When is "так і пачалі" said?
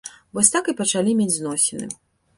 0.55-1.15